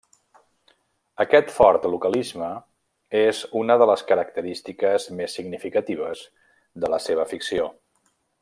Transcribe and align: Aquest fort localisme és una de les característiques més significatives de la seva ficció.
Aquest 1.25 1.51
fort 1.57 1.85
localisme 1.95 2.47
és 3.21 3.43
una 3.61 3.77
de 3.83 3.89
les 3.93 4.05
característiques 4.13 5.09
més 5.21 5.39
significatives 5.41 6.27
de 6.87 6.95
la 6.97 7.05
seva 7.11 7.29
ficció. 7.37 7.73